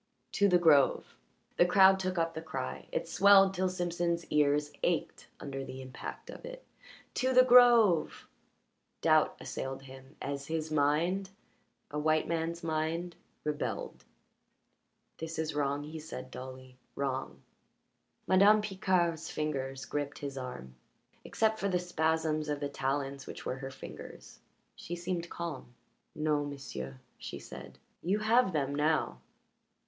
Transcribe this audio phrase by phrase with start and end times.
[0.31, 1.15] "To the grove!"
[1.57, 6.31] The crowd took up the cry; it swelled till Simpson's ears ached under the impact
[6.31, 6.65] of it.
[7.13, 8.27] "To the grove!"
[9.01, 11.29] Doubt assailed him as his mind
[11.91, 14.03] a white man's mind rebelled.
[15.19, 17.43] "This is wrong," he said dully; "wrong."
[18.25, 20.73] Madame Picard's fingers gripped his arm.
[21.23, 24.39] Except for the spasms of the talons which were her fingers
[24.75, 25.75] she seemed calm.
[26.15, 27.77] "No, m'sieu'," she said.
[28.01, 29.19] "You have them now.